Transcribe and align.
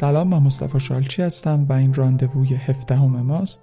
سلام 0.00 0.28
من 0.28 0.38
مصطفی 0.38 0.80
شالچی 0.80 1.22
هستم 1.22 1.66
و 1.68 1.72
این 1.72 1.94
راندووی 1.94 2.54
هفدهم 2.54 3.22
ماست. 3.22 3.62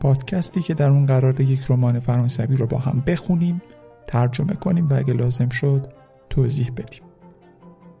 پادکستی 0.00 0.62
که 0.62 0.74
در 0.74 0.90
اون 0.90 1.06
قرار 1.06 1.40
یک 1.40 1.64
رمان 1.68 2.00
فرانسوی 2.00 2.56
رو 2.56 2.66
با 2.66 2.78
هم 2.78 3.02
بخونیم 3.06 3.62
ترجمه 4.06 4.54
کنیم 4.54 4.88
و 4.88 4.94
اگه 4.94 5.12
لازم 5.12 5.48
شد 5.48 5.86
توضیح 6.30 6.70
بدیم. 6.76 7.02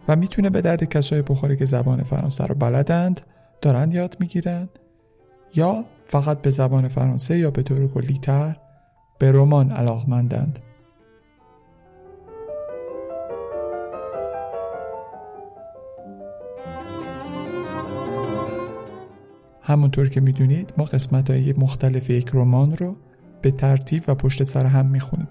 و 0.08 0.16
می‌تونه 0.16 0.50
به 0.50 0.60
درد 0.60 0.84
کسای 0.84 1.22
بخوره 1.22 1.56
که 1.56 1.64
زبان 1.64 2.02
فرانسه 2.02 2.44
رو 2.44 2.54
بلدند 2.54 3.20
دارند 3.62 3.94
یاد 3.94 4.16
می‌گیرند 4.20 4.78
یا 5.54 5.84
فقط 6.06 6.42
به 6.42 6.50
زبان 6.50 6.88
فرانسه 6.88 7.38
یا 7.38 7.50
به 7.50 7.62
طور 7.62 7.88
کلیتر 7.88 8.56
به 9.18 9.32
رمان 9.32 9.70
علاقمندند. 9.70 10.58
همونطور 19.68 20.08
که 20.08 20.20
می‌دونید 20.20 20.72
ما 20.78 20.84
قسمت 20.84 21.30
های 21.30 21.52
مختلف 21.52 22.10
یک 22.10 22.30
رمان 22.34 22.76
رو 22.76 22.96
به 23.42 23.50
ترتیب 23.50 24.02
و 24.08 24.14
پشت 24.14 24.42
سر 24.42 24.66
هم 24.66 24.86
می‌خونیم. 24.86 25.28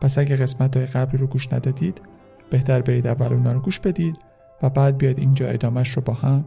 پس 0.00 0.18
اگه 0.18 0.36
قسمت 0.36 0.76
های 0.76 0.86
قبلی 0.86 1.18
رو 1.18 1.26
گوش 1.26 1.52
ندادید 1.52 2.02
بهتر 2.50 2.82
برید 2.82 3.06
اول 3.06 3.32
اونا 3.32 3.52
رو 3.52 3.60
گوش 3.60 3.80
بدید 3.80 4.16
و 4.62 4.70
بعد 4.70 4.98
بیاد 4.98 5.18
اینجا 5.18 5.48
ادامهش 5.48 5.88
رو 5.90 6.02
با 6.02 6.12
هم 6.12 6.44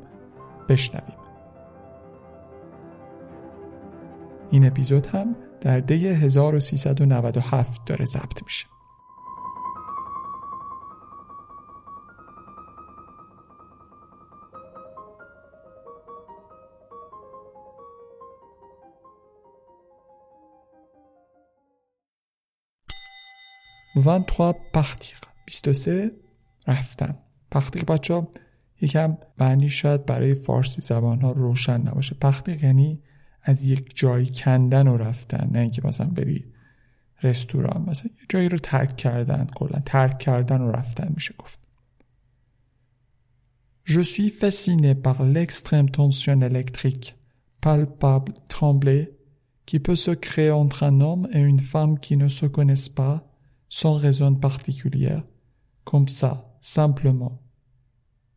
بشنویم. 0.70 1.18
این 4.52 4.68
اپیزود 4.68 5.06
هم 5.06 5.36
در 5.62 5.80
دی 5.80 6.08
1397 6.08 7.82
داره 7.86 8.06
ضبط 8.06 8.44
میشه. 8.44 8.73
23 23.96 24.56
partir. 24.74 25.18
23 25.46 26.12
رفتن. 26.68 27.18
پختیق 27.52 27.86
بچه 27.86 28.14
ها 28.14 28.28
یکم 28.82 29.18
معنی 29.38 29.70
شاید 29.70 30.06
برای 30.06 30.36
فارسی 30.36 30.82
زبان 30.82 31.22
ها 31.22 31.32
روشن 31.32 31.82
نباشه. 31.82 32.16
پختیق 32.16 32.64
یعنی 32.64 33.02
از 33.42 33.64
یک 33.64 33.92
جایی 33.96 34.26
کندن 34.26 34.88
و 34.88 34.98
رفتن 34.98 35.50
نه 35.52 35.60
اینکه 35.60 35.88
مثلا 35.88 36.08
بری 36.08 36.46
رستوران 37.24 37.86
مثلا 37.90 38.12
یه 38.20 38.26
جایی 38.30 38.50
رو 38.50 38.58
ترک 38.58 38.96
کردن 38.96 39.48
کلا 39.56 39.80
ترک 39.86 40.20
کردن 40.20 40.62
و 40.62 40.72
رفتن 40.72 41.12
میشه 41.16 41.36
گفت. 41.38 41.60
Je 43.86 44.00
suis 44.00 44.30
fasciné 44.30 44.96
par 44.96 45.24
l'extrême 45.24 45.90
tension 45.90 46.40
électrique, 46.42 47.16
palpable, 47.60 48.34
tremblée, 48.48 49.12
qui 49.66 49.80
peut 49.80 49.96
se 49.96 50.12
créer 50.12 50.52
entre 50.52 50.84
un 50.84 51.02
homme 51.02 51.28
et 51.34 51.40
une 51.40 51.60
femme 51.60 52.00
qui 52.00 52.16
ne 52.16 52.30
se 52.30 52.46
connaissent 52.46 52.90
pas 52.90 53.33
sans 53.80 53.96
raison 54.06 54.32
particulière, 54.36 55.24
comme 55.90 56.08
ça, 56.08 56.32
simplement, 56.62 57.36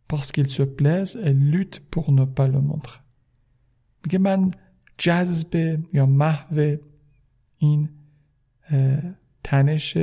parce 0.09 0.33
qu'ils 0.33 0.53
se 0.59 0.63
plaisent 0.79 1.19
et 1.27 1.35
luttent 1.35 1.81
pour 1.93 2.07
ne 2.19 2.25
pas 2.25 2.49
le 2.49 2.61
montrer. 2.61 3.01
میگه 4.05 4.19
من 4.19 4.51
جذب 4.99 5.79
یا 5.93 6.07
محو 6.07 6.77
این 7.59 7.89
تنش 9.45 9.97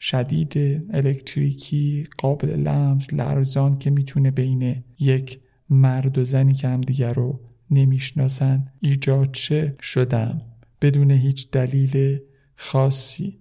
شدید 0.00 0.56
الکتریکی 0.90 2.06
قابل 2.18 2.48
لمس 2.48 3.12
لرزان 3.12 3.78
که 3.78 3.90
می‌تونه 3.90 4.30
بین 4.30 4.84
یک 4.98 5.40
مرد 5.70 6.18
و 6.18 6.24
زنی 6.24 6.54
که 6.54 6.68
همدیگر 6.68 7.12
رو 7.12 7.40
نمی‌شناسن 7.70 8.72
ایجاد 8.80 9.34
شه 9.34 9.72
شدم 9.80 10.42
بدون 10.80 11.10
هیچ 11.10 11.50
دلیل 11.50 12.18
خاصی 12.56 13.38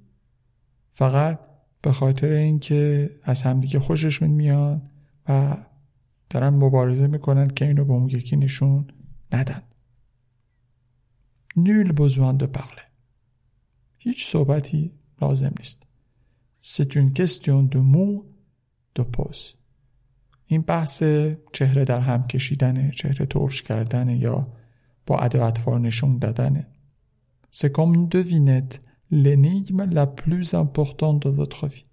فقط 0.97 1.39
به 1.81 1.91
خاطر 1.91 2.27
اینکه 2.27 3.09
از 3.23 3.43
همدیگه 3.43 3.79
خوششون 3.79 4.29
میاد 4.29 4.81
و 5.29 5.57
دارن 6.29 6.49
مبارزه 6.49 7.07
می‌کنن 7.07 7.47
که 7.47 7.65
اینو 7.65 7.85
به 7.85 7.93
اون 7.93 8.09
یکی 8.09 8.35
نشون 8.35 8.87
ندن. 9.31 9.61
نیل 11.55 11.91
besoin 11.91 12.37
de 12.43 12.57
parler. 12.57 12.87
هیچ 13.97 14.27
صحبتی 14.27 14.91
لازم 15.21 15.53
نیست. 15.57 15.87
Une 16.79 17.11
question 17.13 17.69
de 17.73 17.79
mots 17.93 18.25
de 18.99 19.03
pose. 19.17 19.55
این 20.45 20.61
بحث 20.61 21.03
چهره 21.53 21.85
در 21.85 21.99
هم 22.01 22.23
کشیدنه 22.23 22.91
چهره 22.95 23.25
ترش 23.25 23.61
کردنه 23.61 24.17
یا 24.17 24.47
با 25.05 25.19
ادواتفار 25.19 25.79
نشون 25.79 26.17
دادنه. 26.17 26.67
C'est 27.51 27.71
comme 27.71 27.93
une 27.93 28.09
devinette. 28.09 28.86
l'énigme 29.10 29.84
la 29.84 30.06
plus 30.06 30.54
importante 30.54 31.22
de 31.22 31.28
votre 31.28 31.66
vie 31.66 31.84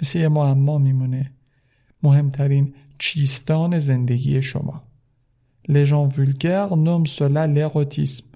مثل 0.00 0.18
یه 0.18 0.28
معما 0.28 0.78
میمونه 0.78 1.32
مهمترین 2.02 2.74
چیستان 2.98 3.78
زندگی 3.78 4.42
شما 4.42 4.82
Les 5.68 5.84
gens 5.84 6.06
vulgaires 6.06 6.76
nomment 6.76 7.06
cela 7.06 7.46
l'érotisme 7.46 8.30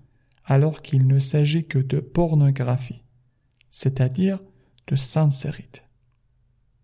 alors 0.44 0.80
qu'il 0.80 1.06
ne 1.06 1.18
s'agit 1.18 1.64
que 1.66 1.78
de 1.78 1.98
pornographie 1.98 3.02
c'est-à-dire 3.70 4.38
de 4.86 4.96
sincérité 4.96 5.80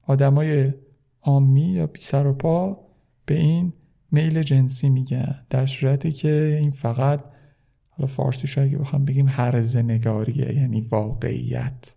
آدمای 0.02 0.72
آمی 1.20 1.72
یا 1.72 1.86
بی 1.86 2.00
سر 2.00 2.26
و 2.26 2.32
پا 2.32 2.88
به 3.26 3.38
این 3.38 3.72
میل 4.12 4.42
جنسی 4.42 4.88
میگن 4.88 5.46
در 5.50 5.66
صورتی 5.66 6.12
که 6.12 6.58
این 6.60 6.70
فقط 6.70 7.24
حالا 7.97 8.07
فارسی 8.07 8.47
شاید 8.47 8.71
که 8.71 8.77
بخوام 8.77 9.05
بگیم 9.05 9.27
هرزه 9.27 9.81
نگاریه 9.81 10.53
یعنی 10.55 10.81
واقعیت 10.81 11.93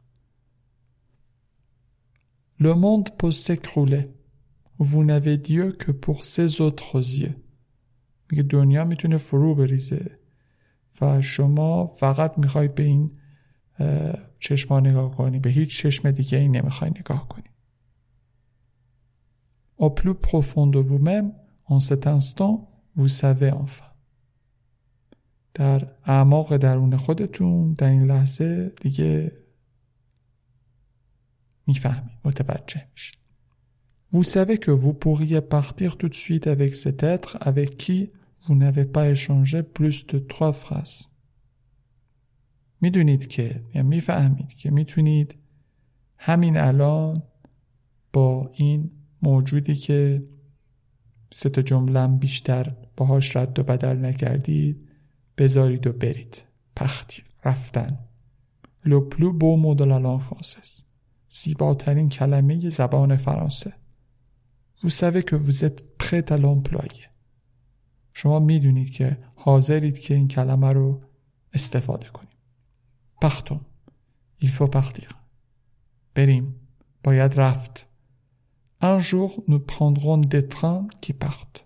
Le 2.63 2.75
monde 2.75 3.09
peut 3.19 3.31
s'écrouler. 3.45 4.05
Vous 4.79 5.03
n'avez 5.03 5.39
Dieu 5.39 5.73
que 5.73 5.93
pour 5.93 6.25
ses 6.25 6.61
autres 6.61 7.01
yeux. 7.21 7.35
میگه 8.31 8.43
دنیا 8.43 8.85
می‌تونه 8.85 9.17
فرو 9.17 9.55
بریزه 9.55 10.19
و 11.01 11.23
شما 11.23 11.87
فقط 11.87 12.39
می‌خوای 12.39 12.69
به 12.69 12.83
این 12.83 13.19
چشما 14.39 14.81
نگاه 14.81 15.17
کنی 15.17 15.39
به 15.39 15.51
هیچ 15.51 15.79
چشم 15.79 16.11
دیگه 16.11 16.39
ای 16.39 16.49
نمی‌خوای 16.49 16.91
نگاه 16.91 17.29
کنی 17.29 17.45
Au 19.79 19.89
plus 19.89 20.15
profond 20.15 20.67
de 20.67 20.79
vous-même, 20.79 21.33
en 21.65 21.81
cet 21.81 22.07
instant, 22.07 22.69
vous 22.97 23.09
savez 23.09 23.51
enfin. 23.51 23.90
در 25.55 25.91
اعماق 26.05 26.57
درون 26.57 26.97
خودتون 26.97 27.73
در 27.73 27.91
این 27.91 28.05
لحظه 28.07 28.73
دیگه 28.81 29.33
می‌فهمید 31.67 32.19
متوجه 32.25 32.87
میشید 32.93 33.21
Vous 34.13 34.25
savez 34.25 34.59
que 34.59 34.73
vous 34.73 34.93
pourriez 34.93 35.41
partir 35.41 35.97
tout 35.97 36.09
de 36.09 36.15
suite 36.15 36.49
avec 36.49 36.75
cet 36.75 37.05
être 37.05 37.39
avec 37.41 37.77
qui 37.77 38.11
vous 38.45 38.57
n'avez 38.57 38.85
pas 38.85 39.09
échangé 39.09 39.63
plus 39.63 40.07
de 40.07 40.19
trois 40.19 40.53
phrases. 40.53 41.07
می‌دونید 42.81 43.27
که 43.27 43.65
یا 43.75 43.83
می‌فهمید 43.83 44.49
که 44.55 44.71
می‌تونید 44.71 45.39
همین 46.19 46.57
الان 46.57 47.23
با 48.13 48.51
این 48.55 48.91
موجودی 49.23 49.75
که 49.75 50.23
سه 51.33 51.49
تا 51.49 51.63
جملم 51.63 52.19
بیشتر 52.19 52.77
باهاش 52.97 53.37
رد 53.37 53.59
و 53.59 53.63
بدل 53.63 53.97
نکردید 54.05 54.90
بذارید 55.41 55.87
و 55.87 55.93
برید. 55.93 56.43
پختی. 56.77 57.23
رفتن. 57.45 57.99
لو 58.85 59.01
پلو 59.01 59.33
بو 59.33 59.57
مودل 59.57 59.93
الان 59.93 60.19
فرانسس 60.19 60.83
زیباترین 61.29 62.09
کلمه 62.09 62.69
زبان 62.69 63.17
فرانسه. 63.17 63.73
Vous 64.83 64.91
savez 64.91 65.25
که 65.25 65.37
vous 65.37 65.65
êtes 65.65 65.83
prêt 65.99 66.31
à 66.31 66.37
l'employer. 66.37 67.07
شما 68.13 68.39
می‌دونید 68.39 68.93
که 68.93 69.19
حاضرید 69.35 69.99
که 69.99 70.15
این 70.15 70.29
کلمه 70.29 70.73
رو 70.73 71.01
استفاده 71.53 72.09
کنیم. 72.09 72.39
پختون. 73.23 73.61
Il 74.43 74.49
faut 74.49 74.71
partir. 74.77 75.15
بریم. 76.15 76.55
باید 77.05 77.41
رفت. 77.41 77.89
Un 78.83 78.99
jour 78.99 79.31
nous 79.49 79.63
prendrons 79.75 80.19
des 80.19 80.49
trains 80.49 80.87
qui 81.03 81.13
partent. 81.13 81.65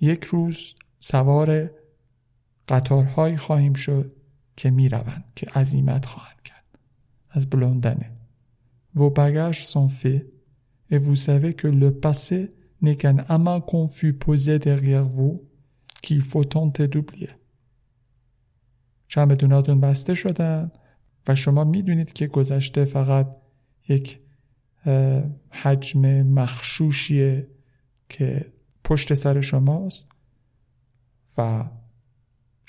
یک 0.00 0.24
روز 0.24 0.74
سوار 1.00 1.77
قطارهایی 2.68 3.36
خواهیم 3.36 3.72
شد 3.72 4.12
که 4.56 4.70
می 4.70 4.88
روند 4.88 5.32
که 5.36 5.46
عظیمت 5.46 6.06
خواهند 6.06 6.42
کرد 6.42 6.78
از 7.30 7.50
بلندنه 7.50 8.10
Vos 8.94 9.10
bagages 9.10 9.66
sont 9.74 9.88
faits 9.88 10.24
et 10.90 10.98
vous 10.98 11.14
savez 11.14 11.52
que 11.52 11.68
le 11.68 11.90
passé 11.92 12.38
n'est 12.82 12.96
qu'un 12.96 13.18
amas 13.28 13.60
confus 13.60 14.12
posé 14.12 14.58
derrière 14.58 15.04
vous 15.04 15.42
qu'il 16.02 16.22
faut. 16.22 16.44
چمدوناتون 19.08 19.80
بسته 19.80 20.14
شدن 20.14 20.72
و 21.28 21.34
شما 21.34 21.64
می‌دونید 21.64 22.12
که 22.12 22.26
گذشته 22.26 22.84
فقط 22.84 23.36
یک 23.88 24.20
حجم 25.50 26.22
مخشوشیه 26.22 27.46
که 28.08 28.52
پشت 28.84 29.14
سر 29.14 29.40
شماست 29.40 30.12
و 31.38 31.64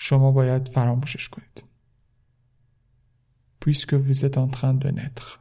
شما 0.01 0.31
باید 0.31 0.67
فراموشش 0.67 1.29
کنید 1.29 1.63
puisque 3.59 3.93
vous 3.93 4.25
êtes 4.25 4.37
en 4.37 4.47
train 4.47 4.73
de 4.73 4.89
naître 4.91 5.39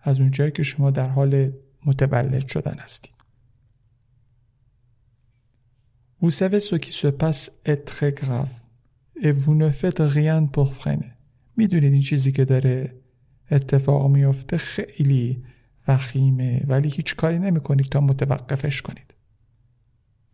از 0.00 0.20
اونجایی 0.20 0.50
که 0.50 0.62
شما 0.62 0.90
در 0.90 1.08
حال 1.08 1.52
متولد 1.86 2.46
شدن 2.48 2.78
هستید 2.78 3.14
Vous 6.22 6.30
savez 6.30 6.60
ce 6.60 6.76
qui 6.76 6.92
se 6.92 7.08
passe 7.08 7.52
est 7.64 7.84
très 7.84 8.12
grave 8.22 8.54
et 9.20 9.32
vous 9.32 9.54
ne 9.54 9.70
faites 9.70 10.00
rien 10.00 10.46
pour 10.46 10.72
freiner. 10.72 11.12
می‌دونید 11.56 11.92
این 11.92 12.02
چیزی 12.02 12.32
که 12.32 12.44
داره 12.44 12.94
اتفاق 13.50 14.10
میافته 14.10 14.56
خیلی 14.56 15.44
وخیمه 15.88 16.64
ولی 16.66 16.88
هیچ 16.88 17.16
کاری 17.16 17.38
نمی‌کنید 17.38 17.86
تا 17.86 18.00
متوقفش 18.00 18.82
کنید. 18.82 19.14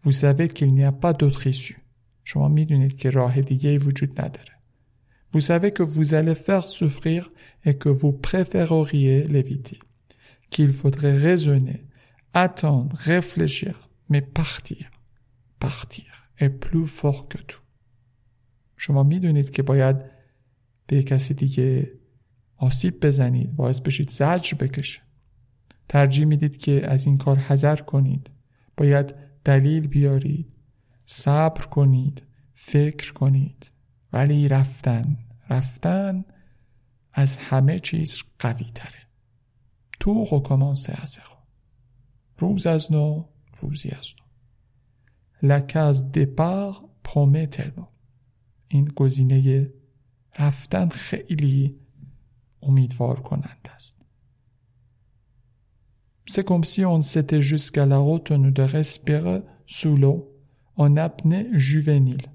Vous 0.02 0.12
savez 0.12 0.48
qu'il 0.48 0.74
n'y 0.74 0.84
a 0.84 0.92
pas 0.92 1.12
d'autre 1.12 1.46
issue. 1.46 1.89
شما 2.24 2.48
می‌دونید 2.48 2.96
که 2.96 3.10
راه 3.10 3.40
دیگه 3.40 3.70
ای 3.70 3.78
وجود 3.78 4.20
نداره. 4.20 4.52
Vous 5.32 5.40
savez 5.40 5.70
que 5.70 5.84
vous 5.84 6.14
allez 6.14 6.34
faire 6.34 6.66
souffrir 6.66 7.30
et 7.64 7.74
que 7.82 7.88
vous 7.88 8.12
préféreriez 8.28 9.18
l'éviter. 9.34 9.78
Qu'il 10.50 10.72
faudrait 10.72 11.16
raisonner, 11.28 11.80
attendre, 12.34 12.96
réfléchir, 12.96 13.74
mais 14.10 14.22
partir. 14.38 14.84
Partir 15.60 16.10
est 16.42 16.54
plus 16.64 16.86
fort 16.86 17.28
que 17.28 17.38
tout. 17.38 17.62
شما 18.76 19.02
می‌دونید 19.02 19.50
که 19.50 19.62
باید 19.62 19.96
به 20.86 21.02
کسی 21.02 21.34
دیگه 21.34 21.92
آسیب 22.56 23.06
بزنید 23.06 23.56
باعث 23.56 23.80
بشید 23.80 24.10
زجر 24.10 24.56
بکشه 24.56 25.00
ترجیح 25.88 26.24
می‌دید 26.24 26.56
که 26.56 26.90
از 26.90 27.06
این 27.06 27.18
کار 27.18 27.36
حذر 27.36 27.76
کنید 27.76 28.30
باید 28.76 29.14
دلیل 29.44 29.86
بیارید 29.86 30.56
صبر 31.12 31.66
کنید 31.66 32.22
فکر 32.52 33.12
کنید. 33.12 33.70
ولی 34.12 34.48
رفتن 34.48 35.18
رفتن 35.48 36.24
از 37.12 37.36
همه 37.36 37.78
چیز 37.78 38.22
قوی 38.38 38.70
تره 38.74 39.06
تو 40.00 40.24
خوکمان 40.24 40.74
سه 40.74 41.02
از 41.02 41.18
خو 41.18 41.36
روز 42.38 42.66
از 42.66 42.92
نو 42.92 43.24
روزی 43.60 43.88
از 43.88 44.06
نو. 44.18 44.26
لکه 45.48 45.78
از 45.78 46.12
دپار 46.12 46.76
پرومه 47.04 47.46
تلما 47.46 47.88
این 48.68 48.84
گزینه 48.84 49.70
رفتن 50.38 50.88
خیلی 50.88 51.80
امیدوار 52.62 53.20
کنند 53.22 53.68
است. 53.74 53.96
C'est 56.30 56.46
comme 56.46 56.62
si 56.62 56.84
on 56.84 57.02
s'était 57.02 57.40
jusqu'à 57.40 57.86
la 57.86 57.98
route, 57.98 58.30
on 58.30 58.38
nous 58.38 58.54
respirer. 58.56 59.42
آنبن 60.80 61.58
جوونیل. 61.58 62.28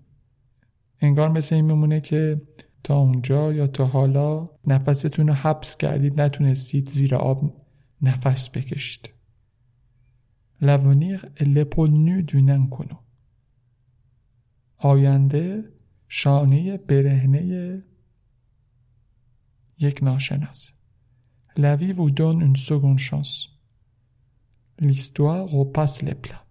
انگار 1.00 1.30
مثل 1.30 1.56
این 1.56 1.66
میمونه 1.66 2.02
که 2.02 2.42
تا 2.84 2.98
اونجا 2.98 3.54
یا 3.54 3.68
تا 3.68 3.86
حالا 3.86 4.50
نفستون 4.68 5.28
رو 5.28 5.34
حبس 5.34 5.78
کردید 5.78 6.22
نتونستید 6.22 6.90
زیر 6.90 7.16
آب 7.16 7.64
نفس 8.02 8.50
بکشید. 8.50 9.10
لونیغ 10.62 11.42
لپول 11.42 11.92
نو 11.92 12.22
دونن 12.22 12.70
کنو. 12.70 12.98
آینده 14.78 15.64
شانه 16.08 16.78
برهنه 16.78 17.84
یک 19.80 20.04
ناشناس. 20.04 20.72
لوی 21.58 21.94
و 21.94 22.10
دون 22.10 22.44
اون 22.44 22.56
سگون 22.56 22.98
شانس. 22.98 23.48
لیستوار 24.82 25.56
و 25.56 25.72
پس 25.72 26.04
لپلا. 26.04 26.45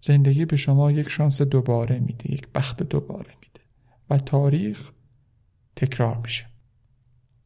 زندگی 0.00 0.44
به 0.44 0.56
شما 0.56 0.92
یک 0.92 1.08
شانس 1.08 1.42
دوباره 1.42 1.98
میده 1.98 2.32
یک 2.32 2.48
بخت 2.54 2.82
دوباره 2.82 3.34
میده 3.40 3.60
و 4.10 4.18
تاریخ 4.18 4.90
تکرار 5.76 6.16
میشه 6.16 6.46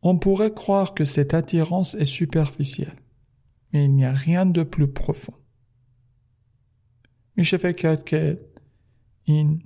On 0.07 0.19
pourrait 0.19 0.55
croire 0.63 0.93
que 0.93 1.05
cette 1.05 1.33
attirance 1.33 1.95
est 1.95 2.13
superficielle, 2.21 3.01
mais 3.73 3.85
il 3.87 3.95
n'y 3.95 4.05
a 4.05 4.13
rien 4.13 4.45
de 4.45 4.63
plus 4.63 4.89
profond. 4.89 5.35
میشه 7.37 7.57
فکر 7.57 7.73
کرد 7.73 8.05
که 8.05 8.41
این 9.23 9.63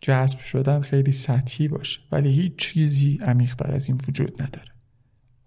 جذب 0.00 0.38
شدن 0.38 0.80
خیلی 0.80 1.12
سطحی 1.12 1.68
باشه 1.68 2.00
ولی 2.12 2.32
هیچ 2.32 2.56
چیزی 2.56 3.18
عمیقتر 3.22 3.72
از 3.72 3.88
این 3.88 4.00
وجود 4.08 4.42
نداره. 4.42 4.72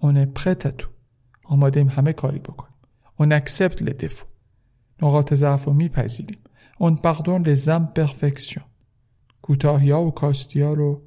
On 0.02 0.16
est 0.16 0.40
prêt 0.40 0.66
à 0.66 0.72
tout. 0.72 0.90
آماده 1.44 1.84
همه 1.84 2.14
کاری 2.14 2.40
بکنیم. 2.40 2.76
On 3.22 3.32
accepte 3.32 3.82
les 3.82 3.94
défauts. 3.94 4.28
نقاط 5.02 5.34
ضعف 5.34 5.64
رو 5.64 5.74
میپذیریم. 5.74 6.40
اون 6.82 6.96
پردون 6.96 7.48
لزم 7.48 7.92
پرفیکسیون 7.96 8.66
کتاهی 9.44 9.92
ها 9.92 10.06
و 10.06 10.12
کاستی 10.12 10.62
ها 10.62 10.74
رو 10.74 11.04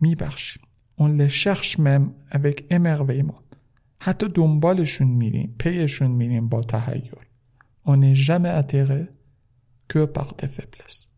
می 0.00 0.14
بخشیم 0.14 0.62
اون 0.96 1.20
لشخش 1.20 1.80
مم 1.80 2.14
اوک 2.34 2.64
امر 2.70 3.02
و 3.02 3.32
حتی 4.00 4.28
دنبالشون 4.28 5.08
میریم 5.08 5.54
پیشون 5.58 6.10
میریم 6.10 6.48
با 6.48 6.60
تحیل. 6.60 7.10
اون 7.84 8.12
جمع 8.12 8.48
اتره 8.58 9.08
که 9.88 10.06
پرد 10.06 10.46
فبلس 10.46 11.08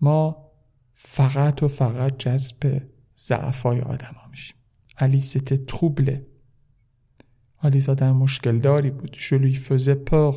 ما 0.00 0.50
فقط 0.94 1.62
و 1.62 1.68
فقط 1.68 2.16
جذب 2.16 2.82
زعفای 3.16 3.80
آدم 3.80 4.14
ها 4.16 4.28
میشیم. 4.28 4.56
الیس 4.98 5.32
تتروبله 5.32 6.26
الیس 7.62 7.88
آدم 7.88 8.16
مشکل 8.16 8.58
داری 8.58 8.90
بود. 8.90 9.14
شلوی 9.14 9.54
فزه 9.54 9.94
پر 9.94 10.34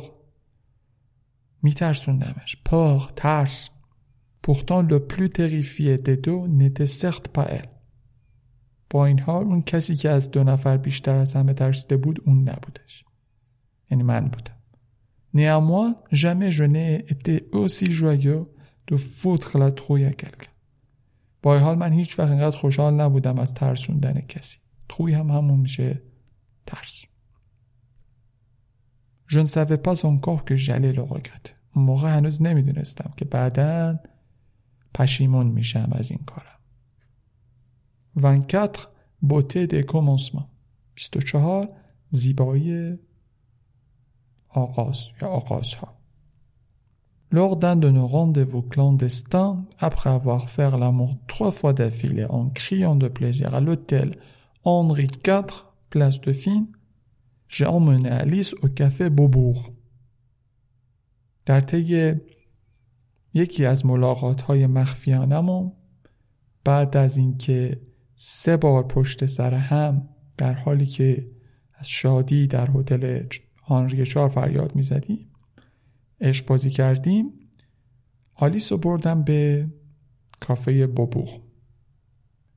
میترسوندمش 1.64 2.56
پار 2.64 3.12
ترس 3.16 3.70
Pourtant 4.46 4.82
le 4.82 4.98
plus 5.06 5.30
terrifié 5.30 5.96
des 5.96 6.18
deux 6.18 6.46
n'était 6.46 6.86
certes 6.86 7.28
pas 7.28 7.46
elle. 7.48 7.68
با 8.90 9.06
این 9.06 9.20
حال 9.20 9.44
اون 9.44 9.62
کسی 9.62 9.96
که 9.96 10.10
از 10.10 10.30
دو 10.30 10.44
نفر 10.44 10.76
بیشتر 10.76 11.16
از 11.16 11.34
همه 11.34 11.52
ترسیده 11.52 11.96
بود 11.96 12.20
اون 12.26 12.48
نبودش. 12.48 13.04
یعنی 13.90 14.02
من 14.02 14.20
بودم. 14.20 14.54
Néanmoins, 15.34 15.94
jamais 16.12 16.50
je 16.50 16.64
n'ai 16.64 17.04
été 17.08 17.48
aussi 17.52 17.90
joyeux 17.90 18.44
de 18.86 18.96
foutre 18.96 19.58
la 19.58 19.70
trouille 19.72 20.04
à 20.04 20.12
quelqu'un. 20.12 20.50
با 21.42 21.58
حال 21.58 21.78
من 21.78 21.92
هیچ 21.92 22.18
وقت 22.18 22.30
اینقدر 22.30 22.56
خوشحال 22.56 22.94
نبودم 22.94 23.38
از 23.38 23.54
ترسوندن 23.54 24.20
کسی. 24.20 24.58
تروی 24.88 25.14
هم 25.14 25.30
همون 25.30 25.60
میشه 25.60 26.02
ترس. 26.66 27.06
Je 29.25 29.39
ne 29.39 29.45
savais 29.45 29.77
pas 29.77 30.05
encore 30.05 30.43
que 30.45 30.55
j'allais 30.55 30.93
le 30.93 31.03
regretter. 31.03 31.53
اون 31.75 31.85
موقع 31.85 32.17
هنوز 32.17 32.41
نمیدونستم 32.41 33.11
که 33.17 33.25
بعدا 33.25 33.99
پشیمون 34.93 35.47
میشم 35.47 35.89
از 35.91 36.11
این 36.11 36.19
کارم. 36.25 36.59
24 38.15 38.89
beauté 39.21 39.67
des 39.67 39.83
commencements 39.83 40.47
24 40.95 41.67
زیبایی 42.09 42.99
آغاز 44.49 44.99
یا 45.21 45.27
آغازها 45.27 45.99
Lors 47.31 47.57
d'un 47.57 47.75
de 47.75 47.91
nos 47.91 48.07
rendez-vous 48.07 48.63
clandestins, 48.63 49.63
après 49.77 50.09
avoir 50.09 50.49
fait 50.49 50.71
l'amour 50.71 51.15
trois 51.27 51.51
fois 51.51 51.73
d'affilée 51.73 52.25
en 52.25 52.49
criant 52.49 52.95
de 52.95 53.07
plaisir 53.07 53.53
à 53.53 53.61
l'hôtel 53.61 54.17
Henri 54.63 55.07
IV, 55.27 55.65
place 55.91 56.19
de 56.21 56.33
Fine, 56.33 56.65
j'ai 57.48 57.66
emmené 57.66 58.10
Alice 58.10 58.54
au 58.62 58.68
café 58.68 59.10
Beaubourg. 59.10 59.72
در 61.46 61.60
طی 61.60 62.14
یکی 63.34 63.64
از 63.64 63.86
ملاقات 63.86 64.40
های 64.40 64.66
مخفیانمون 64.66 65.72
بعد 66.64 66.96
از 66.96 67.16
اینکه 67.16 67.80
سه 68.16 68.56
بار 68.56 68.82
پشت 68.82 69.26
سر 69.26 69.54
هم 69.54 70.08
در 70.36 70.52
حالی 70.52 70.86
که 70.86 71.26
از 71.74 71.88
شادی 71.88 72.46
در 72.46 72.70
هتل 72.74 73.26
آنری 73.66 74.06
چار 74.06 74.28
فریاد 74.28 74.74
می‌زدیم 74.74 75.30
عشق 76.20 76.46
بازی 76.46 76.70
کردیم 76.70 77.32
آلیس 78.34 78.72
رو 78.72 78.78
بردم 78.78 79.22
به 79.22 79.66
کافه 80.40 80.86
بوبوغ 80.86 81.44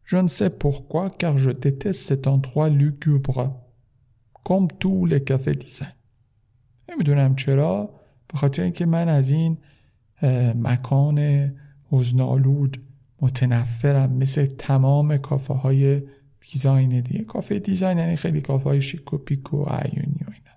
Je 0.10 0.15
ne 0.15 0.29
sais 0.29 0.50
pourquoi 0.50 1.10
car 1.10 1.36
je 1.36 1.50
déteste 1.50 2.08
cet 2.08 2.27
endroit 2.27 2.70
lugubre 2.70 3.67
comme 4.48 4.68
tous 4.80 5.06
les 5.06 5.22
cafés 5.30 5.56
دیزاین 5.56 5.92
نمی‌دونم 6.89 7.36
چرا 7.36 7.89
به 8.27 8.38
خاطر 8.38 8.62
اینکه 8.62 8.86
من 8.86 9.10
از 9.10 9.30
این 9.30 9.58
مکان 10.56 11.51
حزنالود 11.92 12.84
متنفرم 13.22 14.13
مثل 14.13 14.46
تمام 14.46 15.18
کافه 15.18 15.54
های 15.54 16.01
دیزاین 16.51 17.00
دیگه. 17.00 17.24
کافه 17.24 17.60
دیزاین 17.60 17.98
یعنی 17.98 18.16
خیلی 18.16 18.42
کافه 18.42 18.70
های 18.70 18.82
شیک 18.82 19.13
و 19.13 19.18
پیک 19.18 19.54
و 19.54 19.66
عیونی 19.66 20.20
و 20.27 20.32
اینا. 20.34 20.56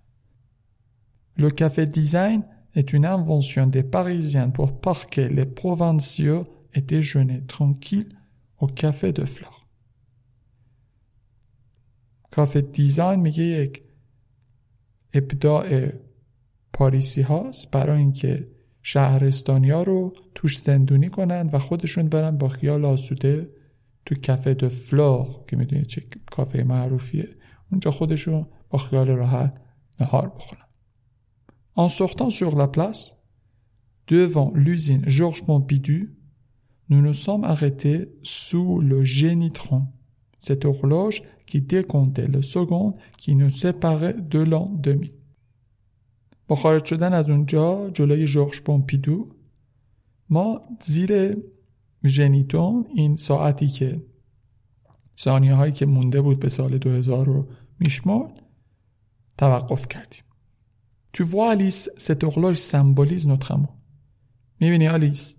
Le 1.37 1.51
café 1.51 1.87
design 1.87 2.43
est 2.75 2.93
une 2.93 3.07
invention 3.07 3.67
des 3.67 3.83
Parisiens 3.83 4.51
pour 4.51 4.81
parquer 4.81 5.29
les 5.29 5.47
provinciaux 5.47 6.47
et 6.75 6.81
déjeuner 6.81 7.41
tranquille 7.47 8.13
au 8.59 8.67
café 8.67 9.13
de 9.13 9.25
fleurs. 9.25 9.60
کافه 12.31 12.61
دیزاین 12.61 13.21
میگه 13.21 13.43
یک 13.43 13.83
ابداع 15.15 15.89
پاریسی 16.73 17.23
هاست 17.23 17.71
برای 17.71 17.99
اینکه 17.99 18.49
شهرستانیا 18.83 19.83
رو 19.83 20.15
توش 20.35 20.59
زندونی 20.59 21.09
کنند 21.09 21.55
و 21.55 21.59
خودشون 21.59 22.09
برن 22.09 22.39
با 22.39 22.49
خیال 22.49 22.85
آسوده 22.85 23.49
تو 24.07 24.15
کافه 24.27 24.55
دو 24.55 24.69
فلور 24.69 25.45
که 25.47 25.57
می‌دونید 25.57 25.87
چه 25.87 26.03
کافه 26.31 26.63
معروفیه. 26.63 27.29
اونجا 27.71 27.91
خودشون 27.91 28.47
با 28.71 28.79
خیال 28.79 29.09
راحت 29.09 29.61
نهار 30.01 30.29
بخورن 30.29 30.65
En 31.77 31.89
sortant 31.89 32.31
sur 32.31 32.57
la 32.57 32.69
place, 32.69 33.17
devant 34.09 34.53
l'usine 34.55 35.05
Georges 35.07 35.45
Pompidou, 35.47 36.09
nous 36.91 37.01
nous 37.01 37.15
sommes 37.15 37.45
arrêtés 37.45 38.13
sous 38.23 38.81
le 38.81 39.05
génitron, 39.05 39.83
cette 40.37 40.65
horloge 40.65 41.23
qui 41.51 41.61
décomptait 41.75 42.31
le 42.37 42.43
second 42.55 42.87
qui 43.21 43.33
nous 43.41 43.51
séparait 43.63 44.19
de 44.35 44.41
l'an 44.51 44.67
2000. 44.83 45.11
با 46.49 46.57
خارج 46.57 46.85
شدن 46.85 47.13
از 47.13 47.31
اونجا 47.31 47.91
جلوی 47.91 48.27
ژورژ 48.27 48.61
پومپیدو 48.61 49.29
ما 50.31 50.63
زیر 50.83 51.37
ژنیتون 52.05 52.87
این 52.95 53.17
ساعتی 53.17 53.67
که 53.67 54.03
ثانیه 55.19 55.55
هایی 55.55 55.73
که 55.73 55.87
مونده 55.87 56.21
بود 56.21 56.41
به 56.41 56.49
سال 56.49 56.79
2000 56.79 57.27
رو 57.27 57.47
میشمرد 57.79 58.43
توقف 59.39 59.89
کردیم 59.89 60.23
Tu 61.13 61.25
vois 61.25 61.51
Alice, 61.55 61.91
cette 61.97 62.23
horloge 62.23 62.59
symbolise 62.59 63.27
notre 63.27 63.51
amour. 63.53 63.75
می‌بینی 64.61 64.89
آلیس 64.89 65.37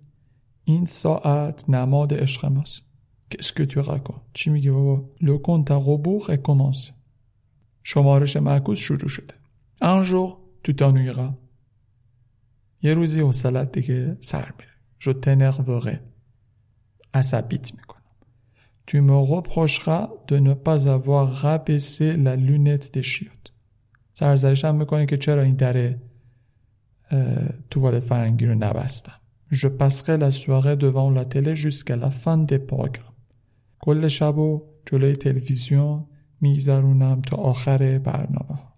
این 0.64 0.86
ساعت 0.86 1.70
نماد 1.70 2.14
عشق 2.14 2.46
ماست 2.46 2.91
Qu'est-ce 3.31 3.53
que 3.53 3.63
tu 3.63 3.79
racontes 3.79 4.21
چی 4.33 4.49
میگی 4.49 4.69
بابا 4.69 5.09
Le 5.21 5.37
compte 5.37 5.71
à 5.71 5.75
rebours 5.75 6.29
est 6.29 6.41
commencé 6.41 6.91
شمارش 7.83 8.37
معکوس 8.37 8.79
شروع 8.79 9.09
شده 9.09 9.33
Un 9.81 10.03
jour 10.03 10.37
tu 10.63 10.73
t'ennuieras 10.75 11.33
یه 12.81 12.93
روزی 12.93 13.19
حوصلت 13.19 13.71
دیگه 13.71 14.17
سر 14.19 14.53
میره 14.59 14.71
Je 14.99 15.13
t'énerverai 15.13 15.97
عصبیت 17.13 17.71
میکنم 17.73 18.01
Tu 18.87 19.01
me 19.01 19.17
reprocheras 19.33 20.09
de 20.27 20.37
ne 20.39 20.53
pas 20.53 20.87
avoir 20.87 21.31
rabaissé 21.41 22.15
la 22.15 22.35
lunette 22.35 22.93
des 22.93 23.03
chiottes 23.03 23.51
سرزنش 24.13 24.65
هم 24.65 24.75
میکنی 24.75 25.05
که 25.05 25.17
چرا 25.17 25.41
این 25.41 25.55
در 25.55 25.95
توالت 27.69 28.03
فرنگی 28.03 28.45
رو 28.45 28.55
نبستم 28.55 29.11
Je 29.51 29.67
passerai 29.67 30.17
la 30.17 30.31
soirée 30.31 30.75
devant 30.75 31.09
la 31.09 31.25
télé 31.25 31.55
jusqu'à 31.55 31.95
la 31.95 32.09
fin 32.09 32.37
des 32.37 32.59
programmes. 32.59 33.10
کل 33.84 34.08
شب 34.08 34.38
و 34.38 34.62
جلوی 34.86 35.16
تلویزیون 35.16 36.06
میگذرونم 36.40 37.20
تا 37.20 37.36
آخر 37.36 37.98
برنامه. 37.98 38.54
ها. 38.54 38.72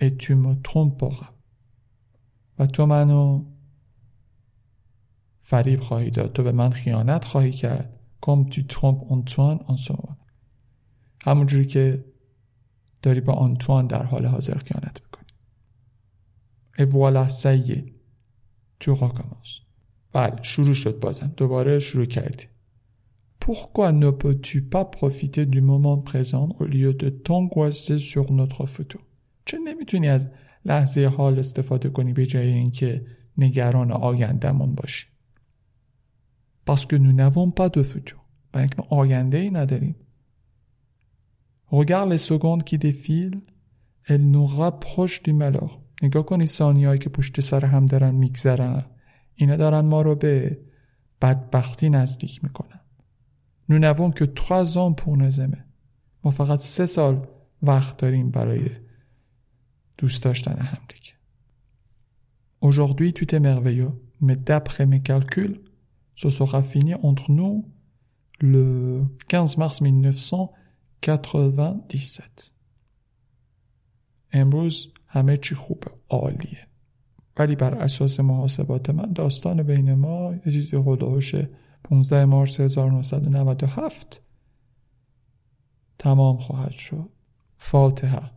Me 0.00 0.06
tromperas. 0.68 1.26
و 2.58 2.66
تو 2.66 2.86
منو 2.86 3.44
فریب 5.38 5.80
خواهی 5.80 6.10
داد. 6.10 6.32
تو 6.32 6.42
به 6.42 6.52
من 6.52 6.70
خیانت 6.70 7.24
خواهی 7.24 7.52
کرد. 7.52 8.00
کم 8.20 8.44
تو 8.44 8.62
ترومپ 8.62 9.12
آنتوان 9.12 9.58
آنسوان 9.58 10.16
همونجوری 11.24 11.64
که 11.64 12.04
داری 13.02 13.20
با 13.20 13.32
آنتوان 13.32 13.86
در 13.86 14.02
حال 14.02 14.26
حاضر 14.26 14.54
خیانت 14.54 15.00
می‌کنی. 15.02 15.28
Et 16.78 16.86
voilà, 16.92 17.28
ça 17.28 17.54
y 17.54 17.72
est. 17.72 17.98
بله 20.12 20.42
شروع 20.42 20.72
شد 20.72 21.00
بازم. 21.00 21.32
دوباره 21.36 21.78
شروع 21.78 22.04
کردی 22.04 22.44
Pourquoi 23.48 23.92
ne 23.92 24.10
peux-tu 24.10 24.60
pas 24.60 24.84
profiter 24.84 25.46
du 25.46 25.62
moment 25.62 25.96
présent 25.96 26.50
au 26.60 26.64
lieu 26.66 26.92
de 26.92 27.08
t'angoisser 27.08 27.98
sur 27.98 28.30
notre 28.30 28.66
futur 28.66 29.00
چه 29.44 29.58
نمی‌تونی 29.58 30.08
از 30.08 30.28
لحظه 30.64 31.06
حال 31.06 31.38
استفاده 31.38 31.88
کنی 31.88 32.12
به 32.12 32.26
جای 32.26 32.48
اینکه 32.48 33.06
نگران 33.38 33.92
آیندهمون 33.92 34.74
باشی 34.74 35.06
Parce 36.66 36.84
que 36.86 36.96
nous 36.96 37.12
n'avons 37.12 37.50
pas 37.50 37.68
de 37.68 37.82
futur 37.82 38.20
برای 38.52 38.62
اینکه 38.62 38.82
آینده 38.90 39.38
ای 39.38 39.50
نداریم 39.50 39.96
Regarde 41.70 42.10
les 42.10 42.28
secondes 42.28 42.64
qui 42.64 42.78
défilent 42.78 43.40
elles 44.08 44.30
nous 44.30 44.46
rapprochent 44.46 45.22
du 45.22 45.32
malheur 45.32 45.70
نگاه 46.02 46.26
کنی 46.26 46.46
ثانیهایی 46.46 46.98
که 46.98 47.08
پشت 47.08 47.40
سر 47.40 47.64
هم 47.64 47.86
دارن 47.86 48.14
میگذرن 48.14 48.84
اینا 49.34 49.56
دارن 49.56 49.80
ما 49.80 50.02
رو 50.02 50.14
به 50.14 50.58
بدبختی 51.22 51.90
نزدیک 51.90 52.44
می‌کنن 52.44 52.77
Nous 53.69 53.79
n'avons 53.79 54.11
que 54.11 54.23
trois 54.23 54.77
ans 54.77 54.93
pour 54.93 55.17
nous 55.17 55.41
aimer. 55.41 55.63
ما 56.23 56.31
فقط 56.31 56.61
سه 56.61 56.85
سال 56.85 57.27
وقت 57.61 57.97
داریم 57.97 58.31
برای 58.31 58.69
دوست 59.97 60.23
داشتن 60.23 60.59
همدیگه. 60.59 61.13
Aujourd'hui 62.61 63.13
tout 63.13 63.35
est 63.35 63.39
merveilleux, 63.39 63.91
mais 64.21 64.37
d'après 64.37 64.85
mes 64.85 65.01
calculs, 65.01 65.61
ce 66.15 66.29
sera 66.29 66.63
fini 66.63 66.95
entre 66.95 67.31
nous 67.31 67.65
le 68.41 69.05
15 69.27 69.57
mars 69.57 69.81
1997. 69.81 72.51
امروز 74.33 74.93
همه 75.07 75.37
چی 75.37 75.55
خوبه 75.55 75.91
عالیه 76.09 76.67
ولی 77.37 77.55
بر 77.55 77.75
اساس 77.75 78.19
محاسبات 78.19 78.89
من 78.89 79.13
داستان 79.13 79.63
بین 79.63 79.93
ما 79.93 80.33
یه 80.45 80.51
چیزی 80.51 80.77
حدوش 80.77 81.35
15 81.90 82.24
مارس 82.24 82.60
1997 82.60 84.20
تمام 85.98 86.36
خواهد 86.36 86.70
شد 86.70 87.08
فاتحه 87.56 88.30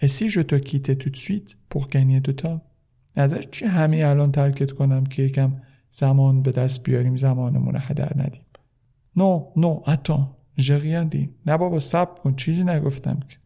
Et 0.00 0.08
si 0.08 0.28
je 0.28 0.40
te 0.40 0.56
quittais 0.56 0.96
tout 0.96 1.10
de 1.10 1.16
suite 1.16 1.58
pour 1.68 1.88
gagner 1.88 2.20
du 2.20 2.34
temps 2.34 2.60
نظر 3.16 3.42
چی 3.42 3.64
همین 3.64 4.04
الان 4.04 4.32
ترکت 4.32 4.72
کنم 4.72 5.04
که 5.04 5.22
یکم 5.22 5.62
زمان 5.90 6.42
به 6.42 6.50
دست 6.50 6.82
بیاریم 6.82 7.16
زمانمون 7.16 7.76
هدر 7.78 8.12
ندیم 8.16 8.44
نو 9.16 9.52
نو 9.56 9.82
rien 10.58 11.08
dit 11.14 11.28
نه 11.46 11.56
بابا 11.56 11.78
صبر 11.78 12.14
کن 12.20 12.36
چیزی 12.36 12.64
نگفتم 12.64 13.20
که 13.28 13.36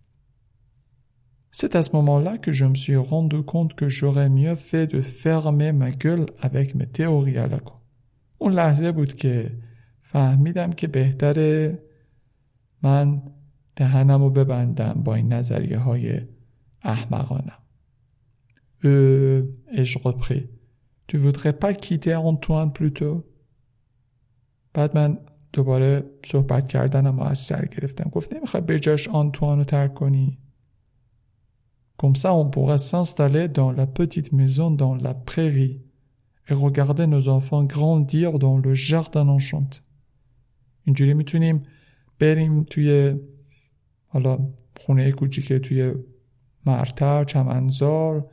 C'est 1.58 1.74
à 1.74 1.82
ce 1.82 1.90
moment-là 1.96 2.36
que 2.36 2.52
je 2.52 2.66
me 2.66 2.74
suis 2.74 2.96
rendu 2.96 3.42
compte 3.42 3.72
que 3.74 3.88
j'aurais 3.88 4.28
mieux 4.28 4.56
fait 4.56 4.86
de 4.86 5.00
fermer 5.00 5.72
ma 5.72 5.90
gueule 5.90 6.26
avec 6.42 6.74
mes 6.74 6.86
théories 6.86 7.38
à 7.38 7.46
la 7.46 7.60
con. 7.60 7.76
اون 8.38 8.52
لحظه 8.52 8.92
بود 8.92 9.14
که 9.14 9.58
فهمیدم 10.00 10.72
که 10.72 10.86
بهتره 10.86 11.82
من 12.82 13.22
دهنم 13.76 14.22
رو 14.22 14.30
ببندم 14.30 15.02
با 15.04 15.14
این 15.14 15.32
نظریه 15.32 15.78
های 15.78 16.20
احمقانم. 16.82 17.58
Euh, 18.84 19.42
et 19.72 19.84
je 19.84 19.98
repris. 19.98 20.44
Tu 21.06 21.16
voudrais 21.18 21.52
pas 21.52 21.72
quitter 21.74 22.16
Antoine 22.16 22.72
plutôt? 22.72 23.24
بعد 24.74 24.96
من 24.96 25.18
دوباره 25.52 26.04
صحبت 26.26 26.66
کردنم 26.66 27.20
از 27.20 27.38
سر 27.38 27.64
گرفتم 27.64 28.10
گفت 28.10 28.34
نمی‌خوای 28.34 28.62
به 28.62 28.80
جاش 28.80 29.08
آنتوان 29.08 29.58
رو 29.58 29.64
ترک 29.64 29.94
کنی 29.94 30.38
Comme 31.98 32.16
ça, 32.16 32.34
on 32.34 32.50
pourra 32.50 32.76
s'installer 32.76 33.48
dans 33.48 33.70
la 33.70 33.86
petite 33.86 34.30
maison 34.32 34.70
dans 34.70 34.94
la 34.94 35.14
prairie 35.14 35.85
et 36.48 36.54
regarder 36.54 37.06
nos 37.06 37.28
enfants 37.28 37.64
grandir 37.64 38.38
dans 38.38 38.58
le 38.58 38.74
jardin 38.74 39.28
enchanté. 39.28 39.80
اینجوری 40.84 41.14
می‌تونیم 41.14 41.62
بریم 42.18 42.62
توی 42.62 43.16
حالا 44.06 44.38
خونه 44.80 45.12
کوچیکه 45.12 45.58
توی 45.58 45.94
مرتع 46.66 47.24
چمنزار 47.24 48.30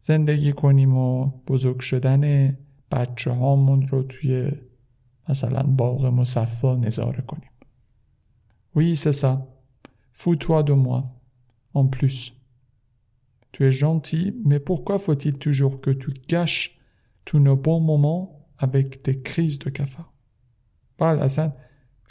زندگی 0.00 0.52
کنیم 0.52 0.96
و 0.96 1.30
بزرگ 1.46 1.80
شدن 1.80 2.56
بچه 2.90 3.30
هامون 3.30 3.86
رو 3.86 4.02
توی 4.02 4.52
مثلا 5.28 5.62
باغ 5.62 6.06
مصفا 6.06 6.76
نظاره 6.76 7.22
کنیم 7.22 7.50
وی 8.76 8.94
سسا 8.94 9.48
فوتوا 10.12 10.62
دو 10.62 10.76
موا 10.76 11.04
ان 11.74 11.90
پلوس 11.90 12.30
توی 13.52 13.72
جانتی 13.72 14.32
می 14.44 14.58
پورکوا 14.58 14.98
فوتیل 14.98 15.32
توجور 15.32 15.80
که 15.80 15.94
تو 15.94 16.12
گشت 16.28 16.79
tous 17.24 17.38
nos 17.38 17.56
bons 17.56 17.80
moments 17.80 18.46
avec 18.58 19.04
des 19.04 19.22
crises 19.22 19.58
de 19.58 19.70
cafard. 19.70 20.12
بله 20.98 21.22
اصلا 21.22 21.52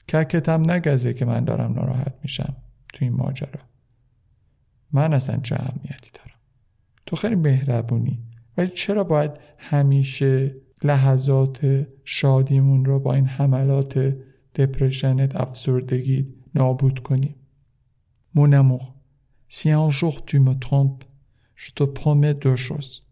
ککتم 0.07 0.71
نگزه 0.71 1.13
که 1.13 1.25
من 1.25 1.43
دارم 1.45 1.73
ناراحت 1.73 2.13
میشم 2.23 2.55
تو 2.93 3.05
این 3.05 3.13
ماجرا. 3.13 3.61
من 4.91 5.13
اصلا 5.13 5.37
چه 5.37 5.55
اهمیتی 5.55 6.11
دارم؟ 6.13 6.39
تو 7.05 7.15
خیلی 7.15 7.35
مهربونی. 7.35 8.19
ولی 8.57 8.67
چرا 8.67 9.03
باید 9.03 9.31
همیشه 9.57 10.55
لحظات 10.83 11.87
شادیمون 12.03 12.85
رو 12.85 12.99
با 12.99 13.13
این 13.13 13.25
حملات 13.25 13.97
دپرشنت 14.55 15.35
افسردگی 15.35 16.27
نابود 16.55 16.99
کنی 16.99 17.35
Mon 18.35 18.53
amour, 18.53 18.93
si 19.47 19.71
un 19.71 19.89
jour 19.89 20.23
tu 20.23 20.39
me 20.39 20.53
trompes, 20.53 21.05
je 21.55 21.71
te 21.71 21.83
promets 21.83 22.35
deux 22.35 22.55
choses. 22.55 23.08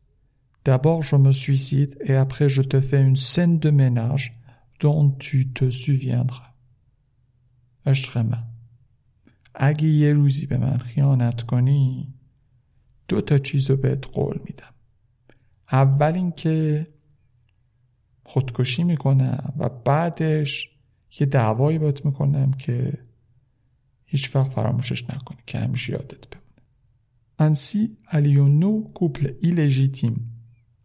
D'abord, 0.67 1.01
je 1.01 1.15
me 1.15 1.31
suicide 1.31 1.97
et 2.09 2.15
après, 2.25 2.49
je 2.49 2.61
te 2.61 2.81
fais 2.81 3.01
une 3.01 3.15
scène 3.15 3.57
de 3.57 3.69
ménage 3.69 4.25
dont 4.81 5.11
tu 5.11 5.53
te 5.53 5.69
souviendras. 5.69 6.47
من 8.15 8.43
اگه 9.55 9.87
یه 9.87 10.13
روزی 10.13 10.45
به 10.45 10.57
من 10.57 10.77
خیانت 10.77 11.41
کنی 11.41 12.13
دو 13.07 13.21
تا 13.21 13.37
چیز 13.37 13.69
رو 13.69 13.77
بهت 13.77 14.05
قول 14.05 14.39
میدم 14.45 14.73
اول 15.71 16.13
اینکه 16.13 16.87
خودکشی 18.23 18.83
می‌کنم 18.83 19.53
و 19.57 19.69
بعدش 19.69 20.69
یه 21.19 21.25
دعوایی 21.25 21.79
بات 21.79 22.05
می‌کنم 22.05 22.51
که 22.51 22.97
هیچ 24.05 24.35
وقت 24.35 24.51
فراموشش 24.51 25.09
نکنی 25.09 25.41
که 25.45 25.59
همیشه 25.59 25.93
یادت 25.93 26.27
بمونه 26.27 26.47
Ainsi, 27.39 27.97
allions-nous, 28.11 28.91
couple 28.99 29.27
illégitime, 29.47 30.17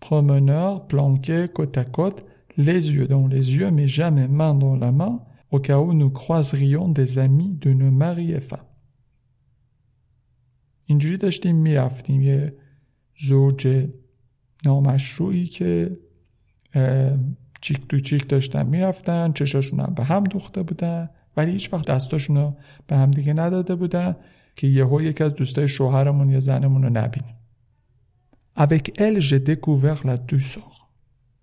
promeneur 0.06 0.70
planqué 0.92 1.38
côte 1.56 1.76
à 1.84 1.86
côte, 1.98 2.20
les 2.68 2.82
yeux 2.94 3.08
dans 3.14 3.26
les 3.34 3.46
yeux 3.56 3.70
mais 3.76 3.88
jamais 4.00 4.28
main 4.40 4.54
dans 4.64 4.76
la 4.84 4.92
main, 5.00 5.14
au 5.54 5.58
cas 5.66 5.78
où 5.84 5.90
nous 6.00 6.12
croiserions 6.20 6.88
des 7.00 7.10
amis 7.26 7.52
de 7.64 7.70
nos 7.80 7.94
maris 8.04 8.32
et 8.38 8.44
femmes. 8.50 8.70
اینجوری 10.86 11.16
داشتیم 11.16 11.56
می‌رفتیم 11.56 12.22
یه 12.22 12.54
زوج 13.18 13.88
نامشروعی 14.64 15.46
که 15.46 15.98
چیک 17.60 17.88
تو 17.88 18.00
چیک 18.00 18.28
داشتن 18.28 18.66
می‌رفتن 18.66 19.32
چشاشون 19.32 19.80
هم 19.80 19.94
به 19.94 20.04
هم 20.04 20.24
دوخته 20.24 20.62
بودن 20.62 21.08
ولی 21.36 21.52
هیچ 21.52 21.72
وقت 21.72 21.86
دستاشون 21.88 22.36
رو 22.36 22.56
به 22.86 22.96
هم 22.96 23.10
دیگه 23.10 23.32
نداده 23.32 23.74
بودن 23.74 24.16
که 24.56 24.66
یهو 24.66 25.02
یکی 25.02 25.24
از 25.24 25.34
دوستای 25.34 25.68
شوهرمون 25.68 26.30
یا 26.30 26.40
زنمون 26.40 26.82
رو 26.82 26.90
نبینیم 26.90 27.34
avec 28.55 29.01
elle 29.01 29.19
j'ai 29.19 29.39
découvert 29.39 30.05
la 30.05 30.17
douceur 30.17 30.87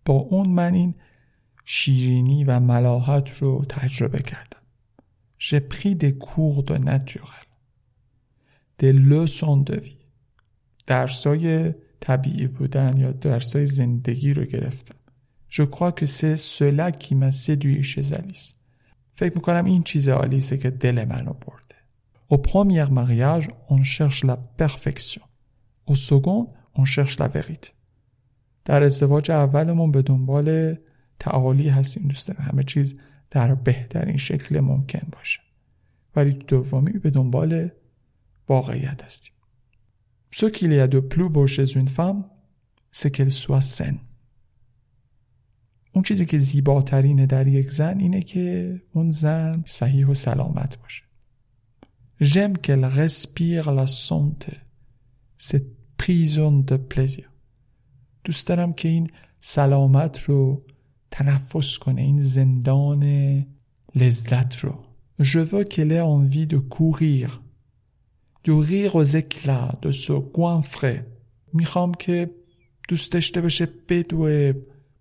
با 0.05 0.15
اون 0.15 0.49
من 0.49 0.75
این 0.75 0.95
شیرینی 1.65 2.45
و 2.45 2.61
ملاحت 2.61 3.31
رو 3.31 3.65
تجربه 3.69 4.19
کردم 4.19 4.61
j'ai 5.39 5.61
pris 5.61 5.95
des 5.95 6.15
cours 6.19 6.63
de 6.63 6.77
naturel 6.77 7.49
des 8.79 8.93
leçons 8.93 9.57
de 9.57 9.77
vie 9.81 10.05
درسای 10.87 11.75
طبیعی 12.01 12.47
بودن 12.47 12.97
یا 12.97 13.13
درسای 13.13 13.67
زندگی 13.67 14.35
رو 14.35 14.45
گرفتم 14.45 14.95
Je 15.49 15.63
crois 15.63 15.93
que 15.93 16.05
c'est 16.05 16.37
cela 16.37 16.91
qui 16.91 17.15
m'a 17.15 17.31
séduit 17.31 17.85
chez 17.85 18.13
Alice. 18.13 18.55
فکر 19.15 19.35
میکنم 19.35 19.65
این 19.65 19.83
چیز 19.83 20.09
آلیسه 20.09 20.57
که 20.57 20.71
دل 20.71 21.05
منو 21.05 21.33
برده. 21.33 21.75
Au 22.31 22.39
premier 22.39 22.91
mariage, 22.91 23.49
on 23.69 23.83
cherche 23.83 24.25
la 24.25 24.37
perfection. 24.37 25.23
Au 25.87 25.95
second, 25.95 26.49
on 26.80 26.86
cherche 26.86 27.18
la 27.20 27.28
vérité. 27.28 27.70
در 28.66 28.84
ازدواج 28.84 29.32
اولمون 29.32 29.92
به 29.92 30.02
دنبال 30.02 30.78
تعالی 31.20 31.70
هستیم 31.70 32.08
دوست 32.08 32.30
همه 32.30 32.64
چیز 32.64 33.00
در 33.32 33.56
بهترین 33.56 34.18
شکل 34.18 34.60
ممکن 34.60 35.08
باشه. 35.12 35.40
ولی 36.16 36.32
دومی 36.32 36.92
به 36.92 37.10
دنبال 37.10 37.70
واقعیت 38.48 39.04
هستیم. 39.04 39.34
Ce 40.32 40.46
qu'il 40.46 40.74
y 40.74 40.80
a 40.80 40.88
de 40.88 41.00
plus 41.00 41.30
beau 41.30 41.48
chez 41.48 41.76
une 41.76 41.88
femme, 41.88 42.24
c'est. 42.92 43.20
اون 45.94 46.04
چیزی 46.04 46.26
که 46.26 46.38
زیباترینه 46.38 47.26
در 47.26 47.48
یک 47.48 47.72
زن 47.72 48.00
اینه 48.00 48.22
که 48.22 48.76
اون 48.94 49.12
زن 49.12 49.64
صحیح 49.68 50.08
و 50.08 50.14
سلامت 50.16 50.78
باشه 50.78 51.04
J'aime 52.22 52.58
qu'elle 52.58 52.86
respire 52.86 53.72
la 53.72 53.88
santé 53.88 54.54
cette 55.38 55.79
prison 56.00 56.54
de 56.72 56.78
plaisir. 56.78 57.30
دوست 58.24 58.48
دارم 58.48 58.74
که 58.74 58.90
این 58.90 59.10
سلامت 59.42 60.24
رو 60.24 60.66
تنفس 61.12 61.78
کنه 61.78 62.02
این 62.02 62.22
زندان 62.22 63.04
لذت 63.96 64.56
رو. 64.60 64.84
Je 65.22 65.40
veux 65.40 65.66
qu'elle 65.66 65.92
ait 65.92 66.08
envie 66.18 66.48
de 66.48 66.58
courir. 66.58 67.42
De 68.46 68.52
rire 68.52 68.96
aux 68.96 69.10
éclats 69.22 69.72
de 69.82 69.92
se 69.92 70.14
goinfrer 70.38 71.00
می‌خوام 71.54 71.94
که 71.94 72.30
دوست 72.90 73.12
داشته 73.12 73.42
باشه 73.42 73.68
بدوه 73.90 74.54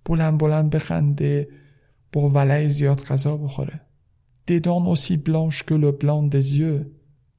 بلند 0.04 0.38
بلند 0.38 0.70
بخنده 0.70 1.48
با 2.12 2.30
ولع 2.30 2.68
زیاد 2.68 3.00
غذا 3.00 3.36
بخوره. 3.36 3.80
Dents 4.48 4.86
aussi 4.86 5.16
blanches 5.16 5.62
que 5.62 5.74
le 5.74 5.92
blanc 5.92 6.22
des 6.34 6.56
yeux. 6.58 6.86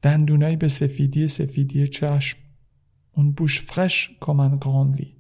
دندونایی 0.02 0.56
به 0.56 0.68
سفیدی 0.68 1.28
سفیدی 1.28 1.88
چشم. 1.88 2.38
اون 3.20 3.32
بوش 3.32 3.62
فرش 3.62 4.18
کامن 4.20 4.58
گراندلی. 4.58 5.16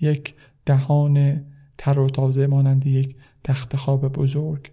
یک 0.00 0.34
دهان 0.66 1.44
تر 1.78 1.98
و 1.98 2.10
تازه 2.10 2.46
مانند 2.46 2.86
یک 2.86 3.16
تخت 3.44 3.76
خواب 3.76 4.08
بزرگ. 4.08 4.72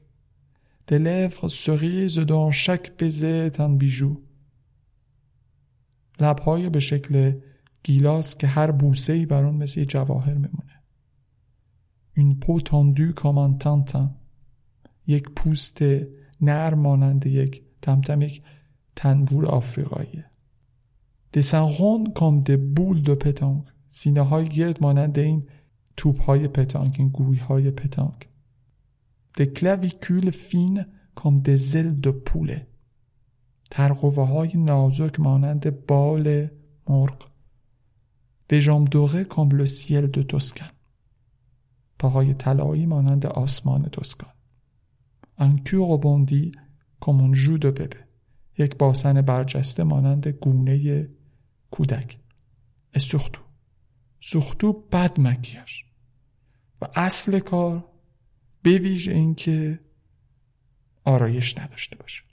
Cerises 1.66 2.20
dans 2.34 2.52
chaque 2.64 2.90
baiser 3.00 3.48
est 3.48 3.60
un 3.60 3.72
bijou. 3.82 4.22
لبهای 6.20 6.70
به 6.70 6.80
شکل 6.80 7.40
گیلاس 7.84 8.38
که 8.38 8.48
هر 8.48 8.72
بوسه 8.72 9.14
ای 9.14 9.26
بر 9.26 9.44
اون 9.44 9.56
مثل 9.56 9.84
جواهر 9.84 10.34
میمونه. 10.34 10.82
Peau 12.42 12.60
tendue 12.60 13.14
comme 13.14 13.38
un 13.38 13.54
tam-tam 13.64 14.10
یک 15.08 15.30
پوست 15.30 15.82
نر 16.42 16.74
مانند 16.74 17.26
یک 17.26 17.62
تمتم 17.82 18.22
یک 18.22 18.42
تنبور 18.96 19.46
آفریقایی. 19.46 20.24
Des 21.34 21.52
seins 21.52 21.82
ronds 21.82 22.12
comme 22.14 22.42
des 22.42 22.58
boules 22.58 23.02
de 23.02 23.16
pétanque 23.16 23.66
سینه 23.88 24.22
های 24.22 24.50
گرد 24.50 24.84
مانند 24.84 25.20
این 25.20 25.48
توپ 25.98 26.22
های 26.22 26.48
pétanque 26.48 26.96
این 27.00 27.10
گوی 27.10 27.38
های 27.38 27.72
pétanque 27.72 28.30
Des 29.34 29.46
clavicules 29.46 30.30
fines 30.30 30.86
comme 31.16 31.36
des 31.36 31.56
ailes 31.56 31.90
de 31.90 32.12
poulet 32.12 32.68
ترقوه 33.72 34.28
های 34.28 34.58
نازک 34.58 35.20
مانند 35.20 35.86
بال 35.88 36.48
مرغ 36.90 37.30
Des 38.48 38.62
jambes 38.62 38.86
dorées 38.86 39.24
comme 39.24 39.50
le 39.50 39.66
ciel 39.66 40.08
de 40.08 40.24
Toscane 40.24 40.70
پاهای 42.00 42.34
طلایی 42.34 42.86
مانند 42.86 43.26
آسمان 43.26 43.84
توسکان 43.84 44.30
Un 45.38 45.58
cul 45.58 45.98
bombé 45.98 46.52
comme 47.00 47.22
une 47.22 47.32
joue 47.32 47.58
de 47.58 47.72
bébé 47.72 48.08
یک 48.58 48.78
باسن 48.78 49.22
برجسته 49.22 49.84
مانند 49.84 50.28
گونه 50.28 51.08
کودک 51.72 52.18
surtout 52.98 53.48
surtout 54.22 54.76
pas 54.92 55.08
de 55.08 55.20
maquillage 55.20 55.84
و 56.82 56.86
اصل 56.96 57.40
کار 57.40 57.86
به 58.62 58.78
ویژه 58.78 59.12
اینکه 59.12 59.80
آرایش 61.04 61.58
نداشته 61.58 61.96
باشه 61.96 62.24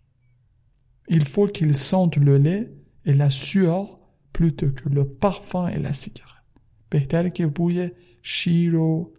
il 1.11 1.25
faut 1.25 1.49
qu'il 1.53 1.75
sente 1.75 2.17
le 2.17 2.39
lait 2.39 2.71
et 3.05 3.13
la 3.13 3.31
sueur 3.31 3.87
plutôt 4.33 4.71
que 4.79 4.89
le 4.89 5.05
parfum 5.25 5.69
et 5.69 5.79
la 5.79 5.93
cigarette 5.93 6.61
بهتره 6.91 7.31
که 7.31 7.47
بوی 7.47 7.91
شیر 8.23 8.77
و 8.77 9.15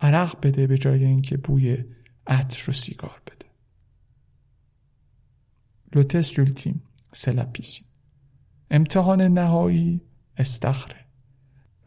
عرق 0.00 0.46
بده 0.46 0.66
به 0.66 0.78
جای 0.78 1.04
اینکه 1.04 1.36
بوی 1.36 1.84
عطر 2.26 2.70
و 2.70 2.72
سیگار 2.72 3.22
بده 3.26 3.46
Le 5.94 6.06
test 6.06 6.38
ultime, 6.38 6.80
c'est 7.12 7.34
la 7.34 7.44
piscine. 7.44 7.91
امتحان 8.72 9.22
نهایی 9.22 10.00
استخره. 10.36 10.96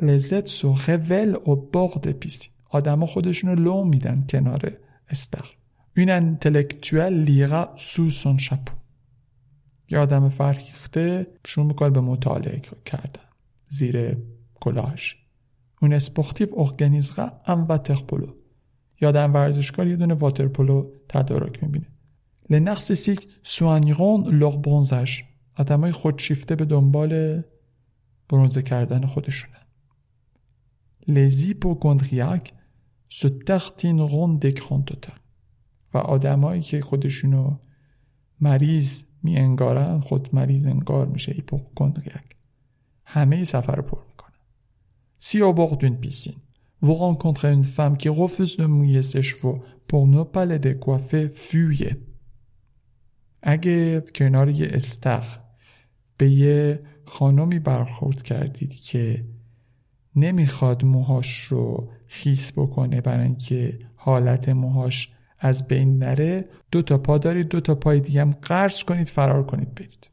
لذت 0.02 0.48
سوخه 0.48 0.98
ول 0.98 1.36
و 1.36 1.56
بغد 1.56 2.12
پیسی 2.12 2.50
آدم 2.70 3.06
خودشون 3.06 3.50
رو 3.50 3.64
لو 3.64 3.84
میدن 3.84 4.26
کنار 4.30 4.72
استخر. 5.10 5.56
این 5.98 6.38
لیرا 6.46 7.08
لیغا 7.08 7.70
سوسون 7.76 8.38
شپو. 8.38 8.74
یه 9.90 10.00
آدم 10.00 10.30
فرهیخته 10.30 11.28
شروع 11.46 11.66
می‌کنه 11.66 11.90
به 11.90 12.02
مطالعه 12.02 12.62
کردن. 12.86 13.24
زیر 13.70 14.18
کلاهش. 14.56 15.18
Un 15.82 15.94
sportif 15.94 16.50
organisera 16.54 17.32
un 17.48 17.68
و 17.68 17.78
یه 19.02 19.14
آدم 19.14 19.34
ورزشکار 19.34 19.88
یه 19.88 19.96
دونه 19.96 20.14
واترپولو 20.14 20.92
تدارک 21.10 21.64
می‌بینه. 21.64 21.88
Les 22.50 22.59
narcissiques 22.59 22.96
soigneront 22.96 24.36
leur 24.36 24.65
bronzage 24.65 25.24
آدمای 25.58 25.92
خودشیفته 25.92 26.56
به 26.56 26.66
دنبال 26.66 27.44
برونزه 28.30 28.62
کردن 28.62 29.06
خودشونن. 29.06 29.56
Les 31.08 31.30
hypochondriaques 31.46 32.54
se 33.10 33.28
tartineront 33.28 34.40
d'écran 34.40 34.82
total. 34.92 35.20
و 35.94 35.98
آدمایی 35.98 36.62
که 36.62 36.82
خودشونو 36.82 37.58
مریض 38.42 39.04
می 39.24 39.38
انگارن 39.38 40.00
خود 40.00 40.30
مریض 40.34 40.66
انگار 40.66 41.08
میشه 41.08 41.32
هیپوکندریاک. 41.32 42.36
همه 43.06 43.44
سفر 43.44 43.82
پر 43.82 43.98
Si 45.20 45.42
au 45.42 45.54
bord 45.54 45.78
d'une 45.78 46.00
piscine, 46.00 46.42
vous 46.82 46.94
rencontrez 46.94 47.52
une 47.52 47.64
femme 47.64 47.98
qui 47.98 48.10
refuse 48.10 48.58
de 48.58 48.66
mouiller 48.66 49.02
ses 49.02 49.24
chevaux 49.24 49.60
pour 49.88 50.08
ne 50.08 50.24
pas 50.24 50.46
les. 50.46 51.96
اگه 53.42 54.02
کنار 54.16 54.50
یه 54.50 54.68
استخ 54.72 55.38
به 56.18 56.30
یه 56.30 56.80
خانمی 57.06 57.60
برخورد 57.60 58.24
کردید 58.24 58.76
که 58.76 59.26
نمی‌خواد 60.16 60.86
موهاش 60.86 61.40
رو 61.40 61.92
خیس 62.06 62.52
بکنه 62.52 63.02
برای 63.02 63.26
اینکه 63.26 63.80
حالت 63.96 64.50
موهاش 64.50 65.10
از 65.40 65.68
بین 65.68 65.98
نره. 65.98 66.50
دو 66.72 66.82
تا 66.82 66.98
پا 66.98 67.18
دارید 67.18 67.48
دو 67.48 67.62
تا 67.62 67.76
پای 67.76 68.00
دیگه 68.00 68.22
هم 68.22 68.32
قرص 68.32 68.84
کنید 68.84 69.10
فرار 69.10 69.46
کنید 69.46 69.76
برید. 69.76 70.10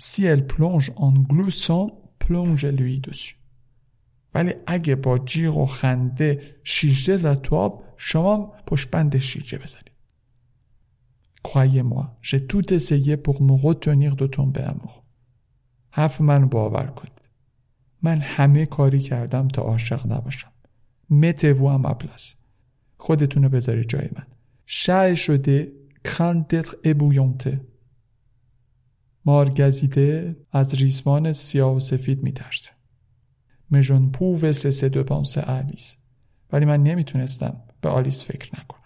Elle 0.00 0.44
plonge 0.54 0.90
en 1.06 1.14
gloussant, 1.32 1.86
plonge 2.24 2.64
lui 2.64 3.00
dessus. 3.00 3.34
ولی 4.34 4.54
اگه 4.66 4.94
با 4.94 5.18
جیغ 5.18 5.56
و 5.56 5.66
خنده 5.66 6.40
شیرجه 6.64 7.16
زد 7.16 7.40
تو 7.40 7.56
آب 7.56 7.84
شما 7.96 8.52
پشت 8.66 8.90
بند 8.90 9.16
بزنید. 9.16 9.93
Croyez-moi, 11.48 12.04
j'ai 12.28 12.46
tout 12.50 12.66
essayé 12.78 13.16
pour 13.16 13.36
me 13.42 13.54
retenir 13.66 14.16
de 14.16 14.26
tomber 14.26 14.64
amoureux. 14.72 15.04
حرف 15.90 16.20
من 16.20 16.48
باور 16.48 16.86
کنید. 16.86 17.30
من 18.02 18.20
همه 18.20 18.66
کاری 18.66 19.00
کردم 19.00 19.48
تا 19.48 19.62
عاشق 19.62 20.12
نباشم. 20.12 20.52
متوو 21.10 21.68
هم 21.68 21.86
ابلاس. 21.86 22.34
خودتونو 22.96 23.48
بذارید 23.48 23.88
جای 23.88 24.08
من. 24.16 24.26
شعه 24.66 25.14
شده 25.14 25.72
کان 26.04 26.42
دتر 26.42 26.76
ابویونته. 26.84 27.60
مارگزیده 29.24 30.36
از 30.52 30.74
ریسمان 30.74 31.32
سیاه 31.32 31.76
و 31.76 31.80
سفید 31.80 32.22
می‌ترسه. 32.22 32.70
مجون 33.70 34.10
پو 34.10 34.38
و 34.40 34.52
سسه 34.52 34.88
دو 34.88 35.04
پانسه 35.04 35.40
آلیس. 35.40 35.96
ولی 36.52 36.64
من 36.64 36.82
نمی‌تونستم 36.82 37.62
به 37.80 37.88
آلیس 37.88 38.24
فکر 38.24 38.60
نکنم. 38.60 38.83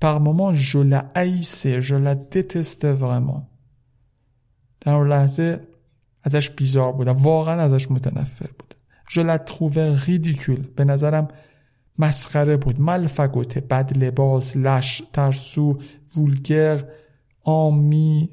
Par 0.00 0.20
moments, 0.20 0.52
je 0.52 0.78
la 0.78 1.08
haïssais, 1.14 1.80
je 1.80 1.94
la 1.94 2.14
détestais 2.14 2.92
vraiment. 2.92 3.48
در 4.80 5.04
لحظه 5.04 5.60
ازش 6.22 6.50
بیزار 6.50 6.92
بودم 6.92 7.16
واقعا 7.16 7.62
ازش 7.62 7.90
متنفر 7.90 8.50
بود 8.58 8.74
la 9.10 9.38
trouvais 9.38 10.06
ridicule 10.06 10.66
به 10.76 10.84
نظرم 10.84 11.28
مسخره 11.98 12.56
بود 12.56 12.80
ملفگوته 12.80 13.60
بد 13.60 13.98
لباس 13.98 14.56
لش 14.56 15.02
ترسو 15.12 15.78
وولگر 16.16 16.84
آمی 17.42 18.28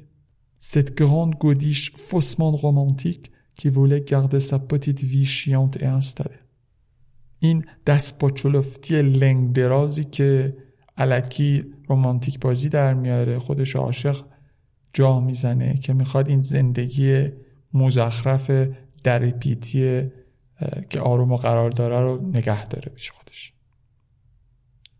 cette 0.60 0.96
grande 0.96 1.34
godiche 1.34 1.92
faussement 1.96 2.52
romantique 2.52 3.30
qui 3.58 3.68
voulait 3.68 4.00
garder 4.00 4.40
sa 4.40 4.58
petite 4.58 5.02
vie 5.02 5.24
chiante 5.24 5.76
et 5.76 5.86
installée 5.86 6.42
این 7.38 7.64
دست 7.86 8.18
با 8.18 8.30
چلفتی 8.30 9.02
لنگ 9.02 9.52
درازی 9.52 10.04
که 10.04 10.56
علکی 11.02 11.64
رومانتیک 11.88 12.40
بازی 12.40 12.68
در 12.68 12.94
میاره. 12.94 13.38
خودش 13.38 13.76
عاشق 13.76 14.24
جا 14.92 15.20
می‌زنه 15.20 15.74
که 15.74 15.92
می‌خواد 15.92 16.28
این 16.28 16.42
زندگی 16.42 17.28
مزخرف 17.74 18.50
در 19.04 19.30
پیتی 19.30 20.02
که 20.90 21.00
آروم 21.00 21.32
و 21.32 21.36
قرار 21.36 21.70
داره 21.70 22.00
رو 22.00 22.26
نگه 22.26 22.66
داره 22.66 22.92
پیش 22.94 23.10
خودش. 23.10 23.52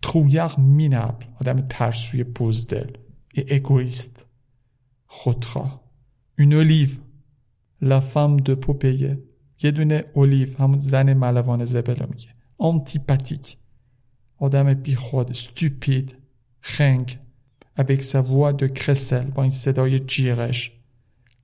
ترویق 0.03 0.59
مینبل 0.59 1.27
آدم 1.41 1.61
ترسوی 1.61 2.25
بزدل 2.25 2.91
اگویست. 3.49 4.27
خودخواه. 5.07 5.83
اون 6.39 6.53
اولیو. 6.53 6.89
لا 7.81 8.01
فام 8.01 8.37
دو 8.37 8.57
پوپیه 8.57 9.19
یه 9.63 9.71
دونه 9.71 10.05
اولیو 10.15 10.59
همون 10.59 10.79
زن 10.79 11.15
ملوان 11.15 11.65
زبل 11.65 12.07
میگه. 12.11 12.29
آنتیپاتیک 12.59 13.57
آدم 14.42 14.74
بیخود 14.74 15.36
stupide 15.36 16.14
خنگ 16.62 17.20
avec 17.78 18.02
sa 18.02 18.22
voix 18.22 18.54
de 18.54 18.68
crécelle 18.68 19.32
با 19.32 19.44
این 19.44 19.52
صدای 19.52 20.00
جیغش 20.00 20.72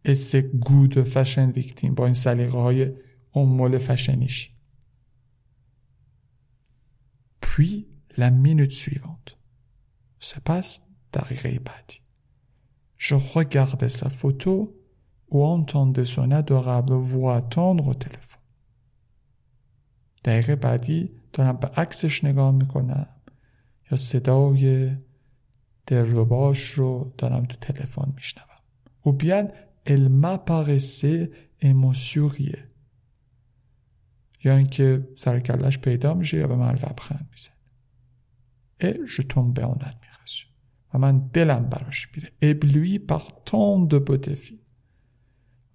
et 0.06 0.16
ses 0.16 0.44
goûts 0.44 0.88
de 0.88 1.04
fashion 1.04 1.52
victime 1.56 1.92
با 1.96 2.06
این 2.06 2.14
سلیقه 2.14 2.58
های 2.58 2.92
امول 3.36 3.78
فشنیش 3.78 4.50
puis 7.42 7.88
la 8.18 8.30
minute 8.30 8.72
suivante 8.72 9.38
se 10.20 10.40
passe 10.40 10.82
دقیقه 11.14 11.60
بعدی 11.60 12.00
je 12.98 13.16
regardais 13.16 13.90
sa 13.90 14.10
photo 14.10 14.54
ou 15.30 15.44
entendais 15.44 16.06
son 16.06 16.32
adorable 16.32 16.94
voix 16.94 17.42
tendre 17.42 17.88
au 17.88 17.94
téléphone 17.94 18.44
دقیقه 20.24 20.56
بعدی 20.56 21.17
دارم 21.39 21.57
به 21.57 21.69
عکسش 21.69 22.25
نگاه 22.25 22.51
می‌کنم 22.51 23.07
یا 23.91 23.97
صدای 23.97 24.97
دلرباش 25.87 26.71
رو 26.71 27.15
دارم 27.19 27.45
تو 27.45 27.57
تلفن 27.57 28.13
میشنوم. 28.17 28.47
او 29.03 29.13
بیان 29.13 29.49
elle 29.87 30.09
m'apparaissait 30.23 31.31
et 31.63 31.75
یا 34.45 34.57
اینکه 34.57 35.09
سرکلش 35.19 35.79
پیدا 35.79 36.15
میشه 36.15 36.39
یا 36.39 36.47
به 36.47 36.57
من 36.57 36.75
لبخند 36.75 37.29
می‌زنه. 37.31 37.55
ای 38.81 39.07
je 39.09 39.23
tombais 39.23 39.65
en 39.65 39.79
admiration. 39.79 40.49
و 40.95 40.99
من 40.99 41.19
دلم 41.19 41.69
براش 41.69 42.09
میره. 42.15 42.33
Par 43.09 43.23
tant 43.47 43.89
de 43.91 43.99
beauté 43.99 44.53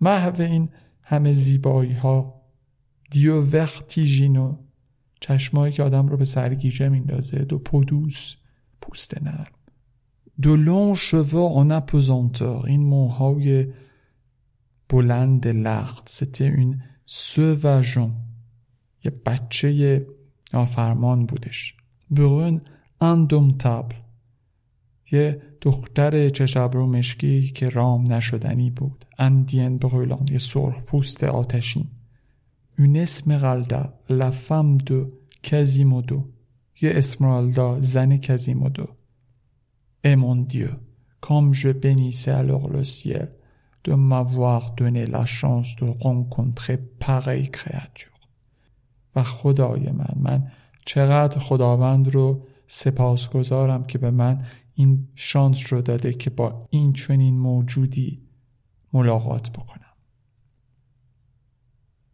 محو 0.01 0.41
این 0.41 0.69
همه 1.01 1.33
زیبایی 1.33 1.93
ها 1.93 2.41
دیو 3.11 3.41
ورتیژینو 3.41 4.62
چشمایی 5.23 5.73
که 5.73 5.83
آدم 5.83 6.07
رو 6.07 6.17
به 6.17 6.25
سرگیجه 6.25 6.89
میندازه. 6.89 7.37
دو 7.37 7.57
پودوس 7.57 8.35
پوست 8.81 9.23
نرم. 9.23 9.51
دو 10.41 10.55
لون 10.55 10.93
شوا 10.93 11.49
آن 11.49 11.71
اپوزانتور. 11.71 12.65
این 12.65 12.83
موهای 12.83 13.67
بلند 14.89 15.47
لخت 15.47 16.09
سته 16.09 16.43
این 16.43 16.81
سوواژون. 17.05 18.13
یه 19.03 19.11
بچه 19.25 20.05
نافرمان 20.53 21.25
بودش. 21.25 21.75
برون 22.11 22.61
اندومتابل. 23.01 23.95
یه 25.11 25.41
دختر 25.61 26.29
چشبرو 26.29 26.87
مشکی 26.87 27.47
که 27.47 27.69
رام 27.69 28.13
نشدنی 28.13 28.69
بود. 28.69 29.05
اندین 29.17 29.77
برولان 29.77 30.27
یه 30.27 30.37
سرخ 30.37 30.81
پوست 30.81 31.23
آتشین. 31.23 31.87
اون 32.79 32.95
اسمرالدا 32.95 33.93
لا 34.09 34.31
فام 34.31 34.77
دو 34.77 35.11
کازیمودو 35.51 36.29
یه 36.81 36.91
اسمرالدا 36.95 37.81
زن 37.81 38.17
کازیمودو 38.17 38.87
ای 40.03 40.15
مون 40.15 40.43
دیو 40.43 40.67
کام 41.21 41.51
جو 41.51 41.73
بنیسه 41.73 42.37
الور 42.37 42.71
لو 42.71 42.83
سیل 42.83 43.27
دو 43.83 43.97
ماوار 43.97 44.63
دونه 44.77 45.05
لا 45.05 45.25
شانس 45.25 45.75
دو 45.77 45.97
رنکونتر 46.05 46.75
پاری 46.75 47.45
کریاتور 47.45 48.13
و 49.15 49.23
خدای 49.23 49.91
من 49.91 50.13
من 50.15 50.51
چقدر 50.85 51.39
خداوند 51.39 52.07
رو 52.07 52.45
سپاسگزارم 52.67 53.83
که 53.83 53.97
به 53.97 54.11
من 54.11 54.45
این 54.73 55.07
شانس 55.15 55.73
رو 55.73 55.81
داده 55.81 56.13
که 56.13 56.29
با 56.29 56.67
این 56.69 56.93
چنین 56.93 57.37
موجودی 57.37 58.21
ملاقات 58.93 59.49
بکنم. 59.49 59.92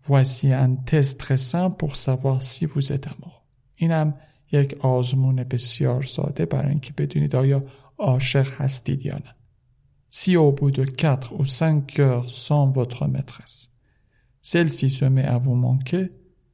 Voici 0.09 0.51
un 0.51 0.73
test 0.73 1.19
très 1.19 1.37
simple 1.37 1.77
pour 1.77 1.95
savoir 1.95 2.41
si 2.41 2.65
vous 2.65 2.91
êtes 2.91 3.07
amoureux. 3.07 3.43
اینم 3.75 4.13
یک 4.51 4.75
آزمون 4.79 5.43
بسیار 5.43 6.03
ساده 6.03 6.45
برای 6.45 6.69
اینکه 6.69 6.93
بدونید 6.97 7.35
آیا 7.35 7.63
عاشق 7.97 8.61
هستید 8.61 9.05
یا 9.05 9.15
نه. 9.15 9.35
Si 10.11 10.35
au 10.35 10.51
bout 10.51 10.71
de 10.71 10.85
4 10.85 11.39
ou 11.39 11.45
5 11.45 11.99
heures 11.99 12.29
sans 12.29 12.71
votre 12.71 13.07
maîtresse, 13.07 13.69
celle-ci 14.41 14.89
se 14.89 15.05
met 15.05 15.25
à 15.25 15.37
vous 15.37 15.55
manquer, 15.55 16.09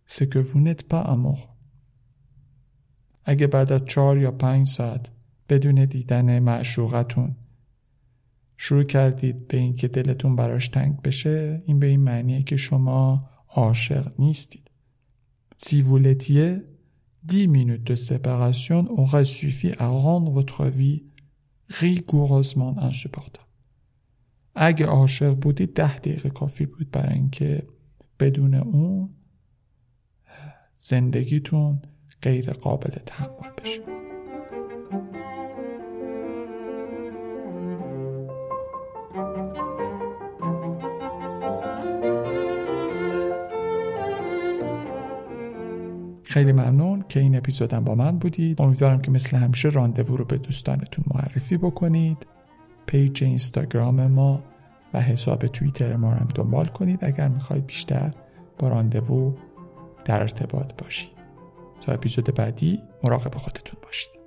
c'est 0.05 0.27
que 0.27 0.39
vous 0.39 0.59
n'êtes 0.59 0.87
pas 0.89 1.01
amoureux. 1.01 1.49
اگه 3.25 3.47
بعد 3.47 3.71
از 3.71 3.85
4 3.85 4.17
یا 4.17 4.31
5 4.31 4.67
ساعت 4.67 5.11
بدون 5.49 5.85
دیدن 5.85 6.39
معشوقتون 6.39 7.35
شروع 8.57 8.83
کردید 8.83 9.47
به 9.47 9.57
اینکه 9.57 9.87
دلتون 9.87 10.35
براش 10.35 10.67
تنگ 10.67 11.01
بشه 11.01 11.63
این 11.65 11.79
به 11.79 11.87
این 11.87 12.01
معنیه 12.01 12.43
که 12.43 12.57
شما 12.57 13.29
عاشق 13.55 14.19
نیستید. 14.19 14.71
Si 15.57 15.81
vous 15.81 15.97
l'étiez, 15.97 16.49
10 17.23 17.47
minutes 17.47 17.83
de 17.83 17.95
séparation 17.95 18.79
auraient 18.99 19.25
suffi 19.25 19.71
à 19.79 19.87
rendre 19.87 20.31
votre 20.31 20.65
vie 20.65 21.03
rigoureusement 21.69 22.77
insupportable. 22.77 23.45
اگه 24.55 24.85
عاشق 24.85 25.33
بودید 25.33 25.73
ده 25.73 25.97
دقیقه 25.97 26.29
کافی 26.29 26.65
بود 26.65 26.91
برای 26.91 27.13
اینکه 27.13 27.67
بدون 28.19 28.53
اون 28.53 29.09
زندگیتون 30.79 31.81
غیر 32.21 32.51
قابل 32.51 32.99
تحمل 33.05 33.51
بشه. 33.57 33.94
خیلی 46.35 46.51
ممنون 46.51 47.03
که 47.09 47.19
این 47.19 47.35
اپیزودم 47.35 47.83
با 47.83 47.95
من 47.95 48.17
بودید. 48.17 48.61
امیدوارم 48.61 49.01
که 49.01 49.11
مثل 49.11 49.37
همیشه 49.37 49.69
راندوو 49.69 50.17
رو 50.17 50.25
به 50.25 50.37
دوستانتون 50.37 51.05
معرفی 51.13 51.57
بکنید. 51.57 52.27
پیج 52.85 53.23
اینستاگرام 53.23 54.07
ما 54.07 54.43
و 54.93 55.01
حساب 55.01 55.47
توییتر 55.47 55.95
ما 55.95 56.13
رو 56.13 56.19
هم 56.19 56.27
دنبال 56.35 56.65
کنید 56.65 57.05
اگر 57.05 57.27
می‌خواید 57.27 57.65
بیشتر 57.65 58.11
با 58.59 58.67
راندوو 58.67 59.33
در 60.05 60.21
ارتباط 60.21 60.83
باشید. 60.83 61.09
تا 61.81 61.91
اپیزود 61.91 62.35
بعدی 62.35 62.81
مراقب 63.03 63.35
خودتون 63.35 63.79
باشید. 63.83 64.24